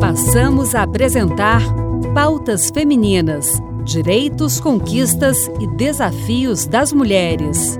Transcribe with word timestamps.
Passamos 0.00 0.74
a 0.74 0.82
apresentar 0.82 1.62
Pautas 2.14 2.70
Femininas: 2.70 3.62
Direitos, 3.84 4.60
Conquistas 4.60 5.50
e 5.60 5.66
Desafios 5.66 6.66
das 6.66 6.92
Mulheres. 6.92 7.78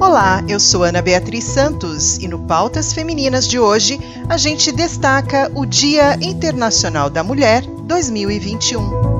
Olá, 0.00 0.42
eu 0.48 0.58
sou 0.58 0.82
Ana 0.82 1.02
Beatriz 1.02 1.44
Santos 1.44 2.18
e 2.18 2.28
no 2.28 2.38
Pautas 2.38 2.92
Femininas 2.92 3.46
de 3.46 3.58
hoje 3.58 4.00
a 4.28 4.36
gente 4.36 4.72
destaca 4.72 5.50
o 5.54 5.66
Dia 5.66 6.18
Internacional 6.22 7.10
da 7.10 7.22
Mulher 7.22 7.66
2021. 7.66 9.15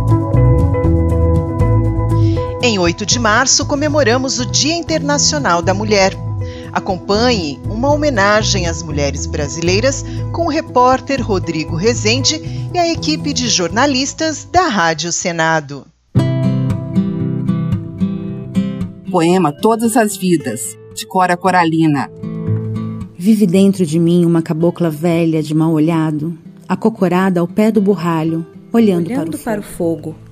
Em 2.62 2.78
8 2.78 3.04
de 3.04 3.18
março 3.18 3.66
comemoramos 3.66 4.40
o 4.40 4.46
Dia 4.46 4.74
Internacional 4.74 5.60
da 5.60 5.74
Mulher. 5.74 6.14
Acompanhe 6.72 7.60
uma 7.68 7.92
homenagem 7.92 8.66
às 8.66 8.82
mulheres 8.82 9.26
brasileiras 9.26 10.04
com 10.32 10.46
o 10.46 10.50
repórter 10.50 11.22
Rodrigo 11.22 11.76
Rezende 11.76 12.40
e 12.72 12.78
a 12.78 12.90
equipe 12.90 13.32
de 13.32 13.48
jornalistas 13.48 14.48
da 14.50 14.68
Rádio 14.68 15.12
Senado. 15.12 15.86
Poema 19.10 19.52
Todas 19.52 19.96
as 19.96 20.16
Vidas 20.16 20.60
de 20.94 21.06
Cora 21.06 21.36
Coralina. 21.36 22.10
Vive 23.16 23.46
dentro 23.46 23.84
de 23.84 23.98
mim 23.98 24.24
uma 24.24 24.42
cabocla 24.42 24.90
velha 24.90 25.42
de 25.42 25.54
mal 25.54 25.72
olhado, 25.72 26.36
acocorada 26.66 27.40
ao 27.40 27.46
pé 27.46 27.70
do 27.70 27.80
burralho, 27.80 28.46
olhando, 28.72 29.08
olhando 29.08 29.38
para, 29.38 29.40
o 29.40 29.44
para, 29.44 29.60
o 29.60 29.62
fogo. 29.62 30.25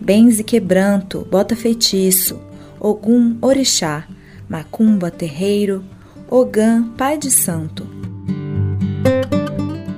Benze 0.00 0.42
quebranto, 0.42 1.26
bota 1.30 1.54
feitiço, 1.56 2.40
Ogum 2.80 3.36
orixá, 3.40 4.06
macumba 4.48 5.10
terreiro, 5.10 5.84
Ogã 6.28 6.82
pai 6.96 7.18
de 7.18 7.30
santo. 7.30 7.86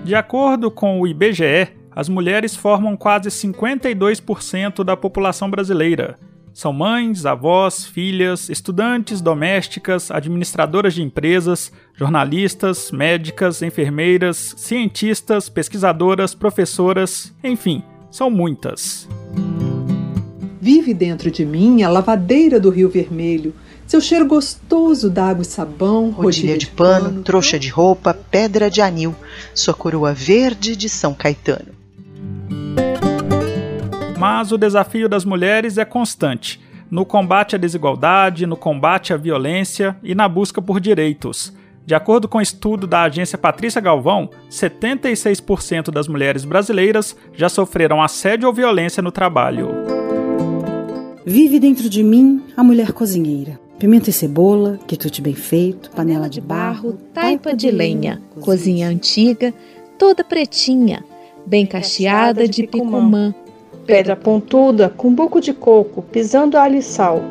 De 0.05 0.15
acordo 0.15 0.71
com 0.71 1.01
o 1.01 1.07
IBGE, 1.07 1.69
as 1.91 2.09
mulheres 2.09 2.57
formam 2.57 2.97
quase 2.97 3.29
52% 3.29 4.83
da 4.83 4.97
população 4.97 5.51
brasileira 5.51 6.19
são 6.53 6.73
mães, 6.73 7.25
avós, 7.25 7.87
filhas, 7.87 8.49
estudantes, 8.49 9.21
domésticas, 9.21 10.11
administradoras 10.11 10.95
de 10.95 11.03
empresas, 11.03 11.73
jornalistas, 11.95 12.91
médicas, 12.91 13.63
enfermeiras, 13.63 14.55
cientistas, 14.57 15.49
pesquisadoras, 15.49 16.35
professoras, 16.35 17.35
enfim, 17.43 17.83
são 18.11 18.31
muitas. 18.31 19.09
Vive 20.61 20.93
dentro 20.93 21.31
de 21.31 21.45
mim 21.45 21.83
a 21.83 21.89
lavadeira 21.89 22.61
do 22.61 22.69
Rio 22.71 22.91
Vermelho, 22.91 23.55
seu 23.87 24.01
cheiro 24.01 24.27
gostoso 24.27 25.09
d'água 25.09 25.43
e 25.43 25.47
sabão, 25.47 26.11
rodilha 26.11 26.59
de 26.59 26.67
pano, 26.67 27.07
pano, 27.07 27.23
trouxa 27.23 27.59
de 27.59 27.69
roupa, 27.69 28.13
pedra 28.13 28.71
de 28.71 28.83
anil, 28.83 29.15
sua 29.55 29.73
coroa 29.73 30.13
verde 30.13 30.77
de 30.77 30.89
São 30.89 31.15
Caetano. 31.15 31.73
Mas 34.19 34.53
o 34.53 34.59
desafio 34.59 35.09
das 35.09 35.25
mulheres 35.25 35.79
é 35.79 35.85
constante 35.85 36.61
no 36.91 37.07
combate 37.07 37.55
à 37.55 37.59
desigualdade, 37.59 38.47
no 38.47 38.57
combate 38.57 39.13
à 39.13 39.17
violência 39.17 39.97
e 40.03 40.15
na 40.15 40.29
busca 40.29 40.61
por 40.61 40.81
direitos. 40.81 41.57
De 41.87 41.95
acordo 41.95 42.29
com 42.29 42.39
um 42.39 42.43
estudo 42.43 42.87
da 42.87 43.03
agência 43.03 43.39
Patrícia 43.39 43.81
Galvão, 43.81 44.31
76% 44.51 45.91
das 45.91 46.09
mulheres 46.09 46.45
brasileiras 46.45 47.17
já 47.33 47.49
sofreram 47.49 48.03
assédio 48.03 48.49
ou 48.49 48.55
violência 48.55 49.03
no 49.03 49.11
trabalho. 49.11 49.80
Vive 51.33 51.61
dentro 51.61 51.89
de 51.89 52.03
mim 52.03 52.43
a 52.57 52.65
mulher 52.65 52.91
cozinheira. 52.91 53.57
Pimenta 53.79 54.11
e 54.11 54.13
cebola, 54.13 54.81
quitute 54.85 55.23
bem 55.23 55.33
feito, 55.33 55.89
panela 55.93 56.29
de 56.29 56.41
barro, 56.41 56.95
taipa 57.15 57.55
de 57.55 57.71
lenha, 57.71 58.21
cozinha 58.41 58.89
antiga, 58.89 59.55
toda 59.97 60.25
pretinha, 60.25 61.05
bem 61.47 61.65
cacheada 61.65 62.49
de 62.49 62.67
picumã, 62.67 63.33
pedra 63.87 64.17
pontuda 64.17 64.89
com 64.89 65.15
buco 65.15 65.41
de 65.41 65.53
coco, 65.53 66.03
pisando 66.03 66.59
alho 66.59 66.79
e 66.79 66.83
sal. 66.83 67.23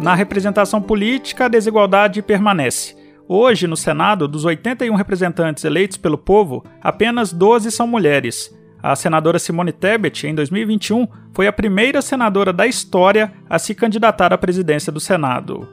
Na 0.00 0.14
representação 0.14 0.80
política, 0.80 1.46
a 1.46 1.48
desigualdade 1.48 2.22
permanece. 2.22 2.94
Hoje, 3.26 3.66
no 3.66 3.76
Senado, 3.76 4.28
dos 4.28 4.44
81 4.44 4.94
representantes 4.94 5.64
eleitos 5.64 5.96
pelo 5.96 6.16
povo, 6.16 6.64
apenas 6.80 7.32
12 7.32 7.72
são 7.72 7.88
mulheres. 7.88 8.54
A 8.86 8.94
senadora 8.94 9.38
Simone 9.38 9.72
Tebet, 9.72 10.26
em 10.26 10.34
2021, 10.34 11.08
foi 11.32 11.46
a 11.46 11.52
primeira 11.54 12.02
senadora 12.02 12.52
da 12.52 12.66
história 12.66 13.32
a 13.48 13.58
se 13.58 13.74
candidatar 13.74 14.30
à 14.30 14.36
presidência 14.36 14.92
do 14.92 15.00
Senado. 15.00 15.66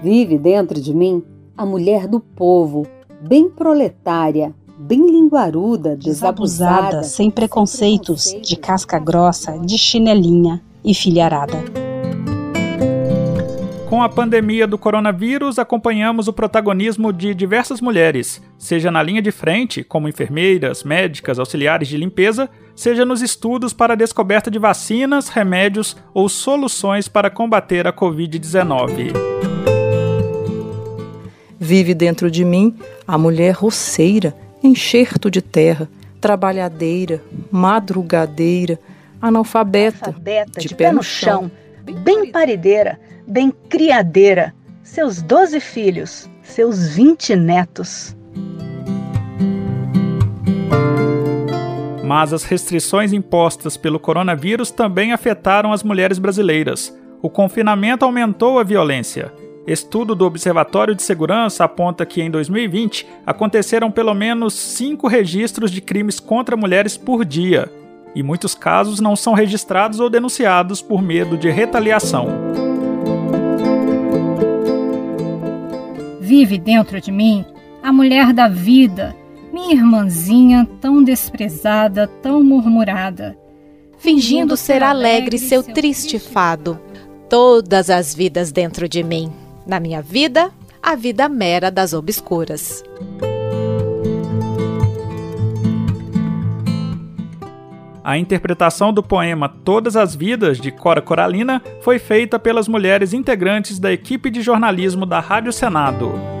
Vive 0.00 0.38
dentro 0.38 0.80
de 0.80 0.94
mim 0.94 1.20
a 1.56 1.66
mulher 1.66 2.06
do 2.06 2.20
povo, 2.20 2.86
bem 3.20 3.50
proletária, 3.50 4.54
bem 4.78 5.04
linguaruda, 5.04 5.96
desabusada, 5.96 6.82
desabusada 6.82 7.02
sem 7.02 7.28
preconceitos, 7.28 8.36
de 8.40 8.54
casca 8.54 9.00
grossa, 9.00 9.58
de 9.58 9.76
chinelinha 9.76 10.62
e 10.84 10.94
filharada. 10.94 11.89
Com 13.90 14.04
a 14.04 14.08
pandemia 14.08 14.68
do 14.68 14.78
coronavírus, 14.78 15.58
acompanhamos 15.58 16.28
o 16.28 16.32
protagonismo 16.32 17.12
de 17.12 17.34
diversas 17.34 17.80
mulheres, 17.80 18.40
seja 18.56 18.88
na 18.88 19.02
linha 19.02 19.20
de 19.20 19.32
frente, 19.32 19.82
como 19.82 20.08
enfermeiras, 20.08 20.84
médicas, 20.84 21.40
auxiliares 21.40 21.88
de 21.88 21.96
limpeza, 21.96 22.48
seja 22.76 23.04
nos 23.04 23.20
estudos 23.20 23.72
para 23.72 23.94
a 23.94 23.96
descoberta 23.96 24.48
de 24.48 24.60
vacinas, 24.60 25.28
remédios 25.28 25.96
ou 26.14 26.28
soluções 26.28 27.08
para 27.08 27.28
combater 27.28 27.84
a 27.84 27.92
Covid-19. 27.92 29.12
Vive 31.58 31.92
dentro 31.92 32.30
de 32.30 32.44
mim 32.44 32.76
a 33.08 33.18
mulher 33.18 33.56
roceira, 33.56 34.36
enxerto 34.62 35.28
de 35.28 35.42
terra, 35.42 35.88
trabalhadeira, 36.20 37.20
madrugadeira, 37.50 38.78
analfabeta, 39.20 40.10
analfabeta 40.10 40.60
de, 40.60 40.68
de, 40.68 40.74
pé 40.76 40.92
no 40.92 41.02
chão, 41.02 41.50
bem 42.04 42.30
parideira, 42.30 43.00
bem 43.30 43.52
criadeira, 43.68 44.52
seus 44.82 45.22
doze 45.22 45.60
filhos, 45.60 46.28
seus 46.42 46.88
vinte 46.88 47.36
netos. 47.36 48.16
Mas 52.04 52.32
as 52.32 52.42
restrições 52.42 53.12
impostas 53.12 53.76
pelo 53.76 54.00
coronavírus 54.00 54.72
também 54.72 55.12
afetaram 55.12 55.72
as 55.72 55.84
mulheres 55.84 56.18
brasileiras. 56.18 56.92
O 57.22 57.30
confinamento 57.30 58.04
aumentou 58.04 58.58
a 58.58 58.64
violência. 58.64 59.32
Estudo 59.64 60.16
do 60.16 60.26
Observatório 60.26 60.94
de 60.94 61.02
Segurança 61.02 61.62
aponta 61.62 62.04
que 62.04 62.20
em 62.20 62.28
2020 62.28 63.06
aconteceram 63.24 63.92
pelo 63.92 64.12
menos 64.12 64.54
cinco 64.54 65.06
registros 65.06 65.70
de 65.70 65.80
crimes 65.80 66.18
contra 66.18 66.56
mulheres 66.56 66.96
por 66.96 67.24
dia, 67.24 67.70
e 68.12 68.24
muitos 68.24 68.56
casos 68.56 68.98
não 68.98 69.14
são 69.14 69.34
registrados 69.34 70.00
ou 70.00 70.10
denunciados 70.10 70.82
por 70.82 71.00
medo 71.00 71.36
de 71.36 71.48
retaliação. 71.48 72.69
Vive 76.30 76.58
dentro 76.58 77.00
de 77.00 77.10
mim 77.10 77.44
a 77.82 77.92
mulher 77.92 78.32
da 78.32 78.46
vida, 78.46 79.16
minha 79.52 79.74
irmãzinha 79.74 80.64
tão 80.80 81.02
desprezada, 81.02 82.06
tão 82.06 82.40
murmurada. 82.40 83.36
Fingindo 83.98 84.56
ser 84.56 84.80
alegre 84.80 85.38
seu 85.38 85.60
triste 85.60 86.20
fado, 86.20 86.78
todas 87.28 87.90
as 87.90 88.14
vidas 88.14 88.52
dentro 88.52 88.88
de 88.88 89.02
mim 89.02 89.32
na 89.66 89.80
minha 89.80 90.00
vida, 90.00 90.52
a 90.80 90.94
vida 90.94 91.28
mera 91.28 91.68
das 91.68 91.92
obscuras. 91.92 92.84
A 98.02 98.16
interpretação 98.16 98.92
do 98.92 99.02
poema 99.02 99.48
Todas 99.48 99.96
as 99.96 100.14
Vidas, 100.14 100.58
de 100.58 100.70
Cora 100.70 101.02
Coralina, 101.02 101.62
foi 101.82 101.98
feita 101.98 102.38
pelas 102.38 102.66
mulheres 102.66 103.12
integrantes 103.12 103.78
da 103.78 103.92
equipe 103.92 104.30
de 104.30 104.40
jornalismo 104.40 105.04
da 105.04 105.20
Rádio 105.20 105.52
Senado. 105.52 106.39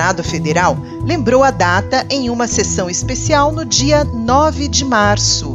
Senado 0.00 0.24
Federal 0.24 0.78
lembrou 1.04 1.44
a 1.44 1.50
data 1.50 2.06
em 2.08 2.30
uma 2.30 2.46
sessão 2.46 2.88
especial 2.88 3.52
no 3.52 3.66
dia 3.66 4.02
9 4.02 4.66
de 4.66 4.82
março. 4.82 5.52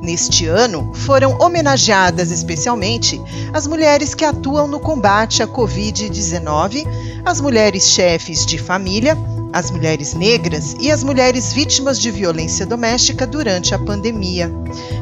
Neste 0.00 0.46
ano, 0.46 0.94
foram 0.94 1.36
homenageadas 1.40 2.30
especialmente 2.30 3.20
as 3.52 3.66
mulheres 3.66 4.14
que 4.14 4.24
atuam 4.24 4.68
no 4.68 4.78
combate 4.78 5.42
à 5.42 5.48
Covid-19, 5.48 6.86
as 7.24 7.40
mulheres 7.40 7.88
chefes 7.88 8.46
de 8.46 8.58
família, 8.58 9.18
as 9.52 9.72
mulheres 9.72 10.14
negras 10.14 10.76
e 10.78 10.92
as 10.92 11.02
mulheres 11.02 11.52
vítimas 11.52 12.00
de 12.00 12.12
violência 12.12 12.64
doméstica 12.64 13.26
durante 13.26 13.74
a 13.74 13.78
pandemia. 13.80 14.52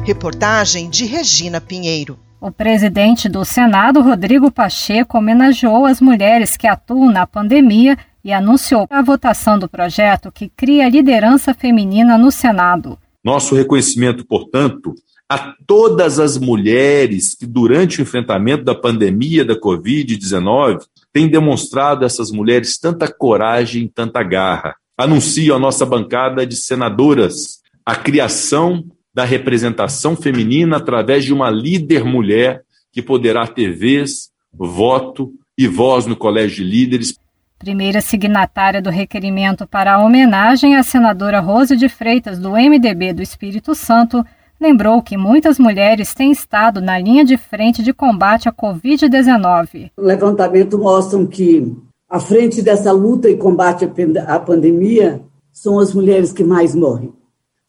Reportagem 0.03 0.89
de 0.89 1.05
Regina 1.05 1.61
Pinheiro. 1.61 2.17
O 2.41 2.51
presidente 2.51 3.29
do 3.29 3.45
Senado, 3.45 4.01
Rodrigo 4.01 4.51
Pacheco, 4.51 5.19
homenageou 5.19 5.85
as 5.85 6.01
mulheres 6.01 6.57
que 6.57 6.65
atuam 6.65 7.11
na 7.11 7.27
pandemia 7.27 7.95
e 8.23 8.31
anunciou 8.31 8.87
a 8.89 9.01
votação 9.01 9.59
do 9.59 9.67
projeto 9.67 10.31
que 10.31 10.49
cria 10.49 10.89
liderança 10.89 11.53
feminina 11.53 12.17
no 12.17 12.31
Senado. 12.31 12.97
Nosso 13.23 13.55
reconhecimento, 13.55 14.25
portanto, 14.25 14.95
a 15.29 15.53
todas 15.65 16.19
as 16.19 16.37
mulheres 16.37 17.35
que, 17.35 17.45
durante 17.45 17.99
o 17.99 18.01
enfrentamento 18.03 18.63
da 18.63 18.75
pandemia 18.75 19.43
da 19.43 19.59
Covid-19, 19.59 20.79
têm 21.11 21.27
demonstrado 21.27 22.05
essas 22.05 22.31
mulheres 22.31 22.77
tanta 22.77 23.11
coragem, 23.11 23.87
tanta 23.87 24.21
garra. 24.23 24.75
Anuncio 24.97 25.55
a 25.55 25.59
nossa 25.59 25.85
bancada 25.85 26.45
de 26.45 26.55
senadoras 26.55 27.63
a 27.85 27.95
criação 27.95 28.83
da 29.13 29.23
representação 29.23 30.15
feminina 30.15 30.77
através 30.77 31.25
de 31.25 31.33
uma 31.33 31.49
líder 31.49 32.03
mulher 32.03 32.63
que 32.91 33.01
poderá 33.01 33.45
ter 33.45 33.75
vez, 33.75 34.29
voto 34.53 35.33
e 35.57 35.67
voz 35.67 36.05
no 36.05 36.15
Colégio 36.15 36.63
de 36.63 36.71
Líderes. 36.71 37.15
Primeira 37.63 38.01
signatária 38.01 38.81
do 38.81 38.89
requerimento 38.89 39.65
para 39.65 39.93
a 39.93 40.03
homenagem, 40.03 40.75
a 40.75 40.83
senadora 40.83 41.39
Rose 41.39 41.77
de 41.77 41.87
Freitas, 41.87 42.37
do 42.37 42.51
MDB 42.51 43.13
do 43.13 43.21
Espírito 43.21 43.73
Santo, 43.73 44.21
lembrou 44.59 45.01
que 45.01 45.15
muitas 45.15 45.57
mulheres 45.57 46.13
têm 46.13 46.31
estado 46.31 46.81
na 46.81 46.99
linha 46.99 47.23
de 47.23 47.37
frente 47.37 47.81
de 47.81 47.93
combate 47.93 48.49
à 48.49 48.51
Covid-19. 48.51 49.91
O 49.95 50.01
levantamento 50.01 50.77
mostra 50.77 51.25
que, 51.25 51.73
à 52.09 52.19
frente 52.19 52.61
dessa 52.61 52.91
luta 52.91 53.29
e 53.29 53.37
combate 53.37 53.89
à 54.27 54.39
pandemia, 54.39 55.21
são 55.51 55.79
as 55.79 55.93
mulheres 55.93 56.33
que 56.33 56.43
mais 56.43 56.75
morrem 56.75 57.13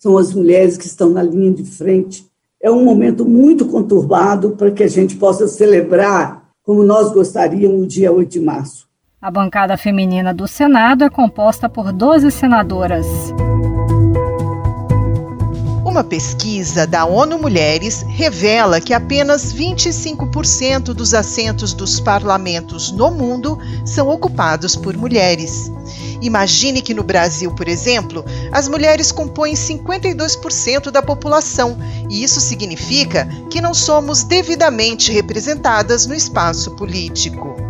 são 0.05 0.19
as 0.19 0.35
mulheres 0.35 0.76
que 0.76 0.85
estão 0.85 1.08
na 1.08 1.23
linha 1.23 1.50
de 1.50 1.64
frente. 1.64 2.26
É 2.62 2.70
um 2.70 2.85
momento 2.85 3.25
muito 3.25 3.64
conturbado 3.64 4.50
para 4.50 4.70
que 4.70 4.82
a 4.82 4.87
gente 4.87 5.17
possa 5.17 5.49
celebrar 5.49 6.50
como 6.62 6.82
nós 6.82 7.11
gostaríamos 7.11 7.81
no 7.81 7.87
dia 7.87 8.12
8 8.12 8.31
de 8.31 8.40
março. 8.40 8.87
A 9.25 9.31
bancada 9.31 9.75
feminina 9.79 10.35
do 10.35 10.47
Senado 10.47 11.03
é 11.03 11.09
composta 11.09 11.67
por 11.67 11.91
12 11.91 12.31
senadoras. 12.31 13.06
Uma 15.82 16.05
pesquisa 16.05 16.87
da 16.87 17.06
ONU 17.06 17.38
Mulheres 17.38 18.05
revela 18.06 18.82
que 18.82 18.93
apenas 18.93 19.50
25% 19.55 20.93
dos 20.93 21.15
assentos 21.15 21.73
dos 21.73 21.99
parlamentos 22.00 22.93
no 22.93 23.11
mundo 23.11 23.59
são 23.82 24.11
ocupados 24.11 24.76
por 24.76 24.94
mulheres. 24.94 25.73
Imagine 26.21 26.82
que 26.82 26.93
no 26.93 27.03
Brasil, 27.03 27.50
por 27.55 27.67
exemplo, 27.67 28.23
as 28.53 28.69
mulheres 28.69 29.11
compõem 29.11 29.55
52% 29.55 30.91
da 30.91 31.00
população, 31.00 31.79
e 32.11 32.23
isso 32.23 32.43
significa 32.43 33.26
que 33.49 33.62
não 33.62 33.73
somos 33.73 34.23
devidamente 34.23 35.11
representadas 35.11 36.05
no 36.05 36.15
espaço 36.15 36.73
político. 36.73 37.63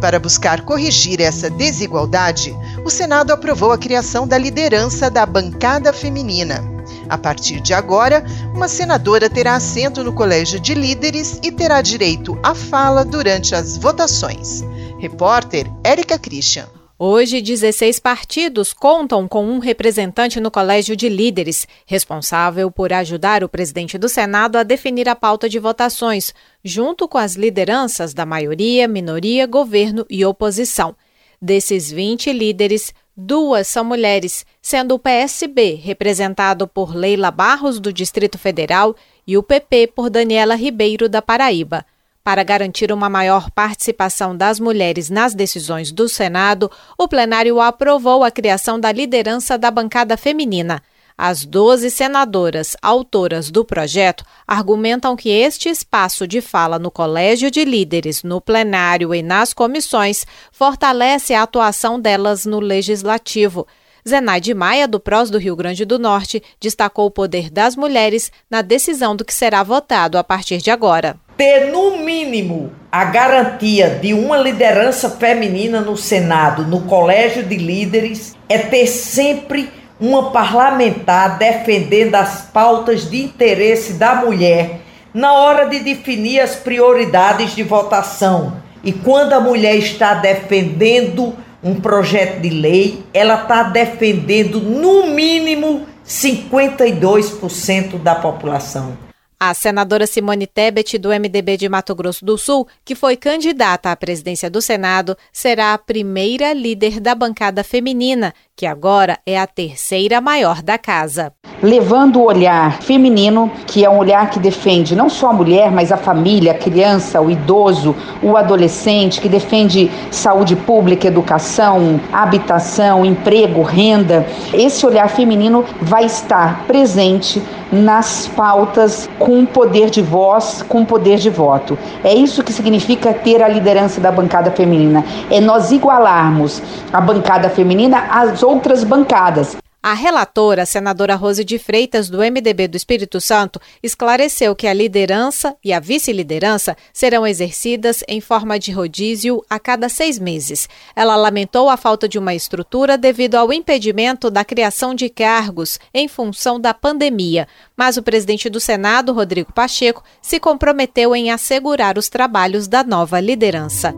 Para 0.00 0.20
buscar 0.20 0.62
corrigir 0.62 1.20
essa 1.20 1.50
desigualdade, 1.50 2.56
o 2.84 2.90
Senado 2.90 3.32
aprovou 3.32 3.72
a 3.72 3.78
criação 3.78 4.26
da 4.28 4.38
liderança 4.38 5.10
da 5.10 5.26
bancada 5.26 5.92
feminina. 5.92 6.62
A 7.08 7.18
partir 7.18 7.60
de 7.60 7.74
agora, 7.74 8.24
uma 8.54 8.68
senadora 8.68 9.28
terá 9.28 9.56
assento 9.56 10.04
no 10.04 10.12
Colégio 10.12 10.60
de 10.60 10.74
Líderes 10.74 11.40
e 11.42 11.50
terá 11.50 11.82
direito 11.82 12.38
à 12.42 12.54
fala 12.54 13.04
durante 13.04 13.54
as 13.54 13.76
votações. 13.76 14.62
Repórter 14.98 15.66
Érica 15.82 16.18
Christian. 16.18 16.77
Hoje, 17.00 17.40
16 17.40 18.00
partidos 18.00 18.72
contam 18.72 19.28
com 19.28 19.46
um 19.46 19.60
representante 19.60 20.40
no 20.40 20.50
Colégio 20.50 20.96
de 20.96 21.08
Líderes, 21.08 21.64
responsável 21.86 22.72
por 22.72 22.92
ajudar 22.92 23.44
o 23.44 23.48
presidente 23.48 23.96
do 23.96 24.08
Senado 24.08 24.56
a 24.56 24.64
definir 24.64 25.08
a 25.08 25.14
pauta 25.14 25.48
de 25.48 25.60
votações, 25.60 26.34
junto 26.64 27.06
com 27.06 27.16
as 27.16 27.36
lideranças 27.36 28.12
da 28.12 28.26
maioria, 28.26 28.88
minoria, 28.88 29.46
governo 29.46 30.04
e 30.10 30.24
oposição. 30.24 30.96
Desses 31.40 31.88
20 31.88 32.32
líderes, 32.32 32.92
duas 33.16 33.68
são 33.68 33.84
mulheres, 33.84 34.44
sendo 34.60 34.96
o 34.96 34.98
PSB 34.98 35.74
representado 35.74 36.66
por 36.66 36.96
Leila 36.96 37.30
Barros, 37.30 37.78
do 37.78 37.92
Distrito 37.92 38.36
Federal, 38.36 38.96
e 39.24 39.38
o 39.38 39.42
PP 39.44 39.92
por 39.94 40.10
Daniela 40.10 40.56
Ribeiro, 40.56 41.08
da 41.08 41.22
Paraíba. 41.22 41.86
Para 42.28 42.42
garantir 42.42 42.92
uma 42.92 43.08
maior 43.08 43.50
participação 43.50 44.36
das 44.36 44.60
mulheres 44.60 45.08
nas 45.08 45.32
decisões 45.32 45.90
do 45.90 46.10
Senado, 46.10 46.70
o 46.98 47.08
plenário 47.08 47.58
aprovou 47.58 48.22
a 48.22 48.30
criação 48.30 48.78
da 48.78 48.92
liderança 48.92 49.56
da 49.56 49.70
bancada 49.70 50.14
feminina. 50.14 50.82
As 51.16 51.46
12 51.46 51.90
senadoras 51.90 52.76
autoras 52.82 53.50
do 53.50 53.64
projeto 53.64 54.26
argumentam 54.46 55.16
que 55.16 55.30
este 55.30 55.70
espaço 55.70 56.28
de 56.28 56.42
fala 56.42 56.78
no 56.78 56.90
Colégio 56.90 57.50
de 57.50 57.64
Líderes, 57.64 58.22
no 58.22 58.42
plenário 58.42 59.14
e 59.14 59.22
nas 59.22 59.54
comissões 59.54 60.26
fortalece 60.52 61.32
a 61.32 61.44
atuação 61.44 61.98
delas 61.98 62.44
no 62.44 62.60
legislativo. 62.60 63.66
Zenaide 64.06 64.52
Maia, 64.52 64.86
do 64.86 65.00
PROS 65.00 65.30
do 65.30 65.38
Rio 65.38 65.56
Grande 65.56 65.86
do 65.86 65.98
Norte, 65.98 66.42
destacou 66.60 67.06
o 67.06 67.10
poder 67.10 67.48
das 67.48 67.74
mulheres 67.74 68.30
na 68.50 68.60
decisão 68.60 69.16
do 69.16 69.24
que 69.24 69.32
será 69.32 69.62
votado 69.62 70.18
a 70.18 70.22
partir 70.22 70.58
de 70.58 70.70
agora 70.70 71.18
ter 71.38 71.70
no 71.70 71.98
mínimo 71.98 72.72
a 72.90 73.04
garantia 73.04 73.88
de 73.90 74.12
uma 74.12 74.36
liderança 74.36 75.08
feminina 75.08 75.80
no 75.80 75.96
Senado, 75.96 76.64
no 76.64 76.80
Colégio 76.80 77.44
de 77.44 77.56
Líderes, 77.56 78.36
é 78.48 78.58
ter 78.58 78.88
sempre 78.88 79.70
uma 80.00 80.32
parlamentar 80.32 81.38
defendendo 81.38 82.16
as 82.16 82.42
pautas 82.42 83.08
de 83.08 83.22
interesse 83.22 83.92
da 83.92 84.16
mulher 84.16 84.80
na 85.14 85.32
hora 85.32 85.68
de 85.68 85.78
definir 85.78 86.40
as 86.40 86.56
prioridades 86.56 87.54
de 87.54 87.62
votação. 87.62 88.54
E 88.82 88.92
quando 88.92 89.32
a 89.32 89.40
mulher 89.40 89.76
está 89.76 90.14
defendendo 90.14 91.36
um 91.62 91.76
projeto 91.76 92.40
de 92.40 92.50
lei, 92.50 93.04
ela 93.14 93.42
está 93.42 93.62
defendendo 93.62 94.60
no 94.60 95.06
mínimo 95.06 95.86
52% 96.04 97.96
da 97.98 98.16
população. 98.16 99.07
A 99.40 99.54
senadora 99.54 100.04
Simone 100.04 100.48
Tebet, 100.48 100.98
do 100.98 101.10
MDB 101.10 101.56
de 101.56 101.68
Mato 101.68 101.94
Grosso 101.94 102.24
do 102.24 102.36
Sul, 102.36 102.66
que 102.84 102.96
foi 102.96 103.16
candidata 103.16 103.92
à 103.92 103.94
presidência 103.94 104.50
do 104.50 104.60
Senado, 104.60 105.16
será 105.32 105.74
a 105.74 105.78
primeira 105.78 106.52
líder 106.52 106.98
da 106.98 107.14
bancada 107.14 107.62
feminina, 107.62 108.34
que 108.56 108.66
agora 108.66 109.16
é 109.24 109.38
a 109.38 109.46
terceira 109.46 110.20
maior 110.20 110.60
da 110.60 110.76
casa. 110.76 111.32
Levando 111.60 112.20
o 112.20 112.24
olhar 112.24 112.80
feminino, 112.82 113.50
que 113.66 113.84
é 113.84 113.90
um 113.90 113.98
olhar 113.98 114.30
que 114.30 114.38
defende 114.38 114.94
não 114.94 115.08
só 115.08 115.30
a 115.30 115.32
mulher, 115.32 115.72
mas 115.72 115.90
a 115.90 115.96
família, 115.96 116.52
a 116.52 116.54
criança, 116.54 117.20
o 117.20 117.28
idoso, 117.28 117.96
o 118.22 118.36
adolescente, 118.36 119.20
que 119.20 119.28
defende 119.28 119.90
saúde 120.08 120.54
pública, 120.54 121.08
educação, 121.08 122.00
habitação, 122.12 123.04
emprego, 123.04 123.62
renda. 123.62 124.24
Esse 124.54 124.86
olhar 124.86 125.08
feminino 125.08 125.64
vai 125.80 126.04
estar 126.04 126.64
presente 126.68 127.42
nas 127.72 128.28
pautas 128.28 129.10
com 129.18 129.44
poder 129.44 129.90
de 129.90 130.00
voz, 130.00 130.64
com 130.68 130.84
poder 130.84 131.18
de 131.18 131.28
voto. 131.28 131.76
É 132.04 132.14
isso 132.14 132.44
que 132.44 132.52
significa 132.52 133.12
ter 133.12 133.42
a 133.42 133.48
liderança 133.48 134.00
da 134.00 134.12
bancada 134.12 134.52
feminina. 134.52 135.04
É 135.28 135.40
nós 135.40 135.72
igualarmos 135.72 136.62
a 136.92 137.00
bancada 137.00 137.48
feminina 137.48 138.06
às 138.10 138.44
outras 138.44 138.84
bancadas. 138.84 139.56
A 139.80 139.94
relatora, 139.94 140.64
a 140.64 140.66
senadora 140.66 141.14
Rose 141.14 141.44
de 141.44 141.56
Freitas, 141.56 142.10
do 142.10 142.18
MDB 142.18 142.66
do 142.66 142.76
Espírito 142.76 143.20
Santo, 143.20 143.60
esclareceu 143.80 144.54
que 144.56 144.66
a 144.66 144.72
liderança 144.72 145.56
e 145.64 145.72
a 145.72 145.78
vice-liderança 145.78 146.76
serão 146.92 147.24
exercidas 147.24 148.02
em 148.08 148.20
forma 148.20 148.58
de 148.58 148.72
rodízio 148.72 149.44
a 149.48 149.60
cada 149.60 149.88
seis 149.88 150.18
meses. 150.18 150.68
Ela 150.96 151.14
lamentou 151.14 151.70
a 151.70 151.76
falta 151.76 152.08
de 152.08 152.18
uma 152.18 152.34
estrutura 152.34 152.98
devido 152.98 153.36
ao 153.36 153.52
impedimento 153.52 154.30
da 154.32 154.44
criação 154.44 154.96
de 154.96 155.08
cargos 155.08 155.78
em 155.94 156.08
função 156.08 156.58
da 156.58 156.74
pandemia, 156.74 157.46
mas 157.76 157.96
o 157.96 158.02
presidente 158.02 158.50
do 158.50 158.58
Senado, 158.58 159.12
Rodrigo 159.12 159.52
Pacheco, 159.52 160.02
se 160.20 160.40
comprometeu 160.40 161.14
em 161.14 161.30
assegurar 161.30 161.96
os 161.96 162.08
trabalhos 162.08 162.66
da 162.66 162.82
nova 162.82 163.20
liderança. 163.20 163.94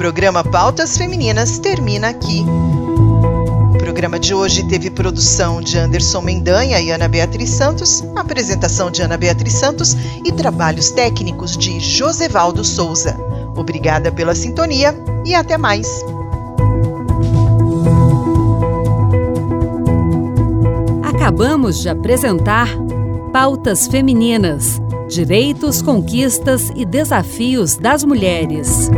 Programa 0.00 0.42
Pautas 0.42 0.96
Femininas 0.96 1.58
termina 1.58 2.08
aqui. 2.08 2.42
O 3.74 3.76
programa 3.76 4.18
de 4.18 4.32
hoje 4.32 4.66
teve 4.66 4.90
produção 4.90 5.60
de 5.60 5.76
Anderson 5.76 6.22
Mendanha 6.22 6.80
e 6.80 6.90
Ana 6.90 7.06
Beatriz 7.06 7.50
Santos, 7.50 8.02
apresentação 8.16 8.90
de 8.90 9.02
Ana 9.02 9.18
Beatriz 9.18 9.52
Santos 9.52 9.94
e 10.24 10.32
trabalhos 10.32 10.90
técnicos 10.90 11.54
de 11.54 11.78
Josevaldo 11.80 12.64
Souza. 12.64 13.14
Obrigada 13.54 14.10
pela 14.10 14.34
sintonia 14.34 14.94
e 15.22 15.34
até 15.34 15.58
mais. 15.58 15.86
Acabamos 21.02 21.78
de 21.78 21.90
apresentar 21.90 22.70
Pautas 23.34 23.86
Femininas: 23.86 24.80
Direitos, 25.10 25.82
Conquistas 25.82 26.72
e 26.74 26.86
Desafios 26.86 27.76
das 27.76 28.02
Mulheres. 28.02 28.88